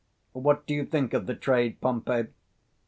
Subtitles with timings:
[0.33, 2.29] What do you think of the trade, Pompey?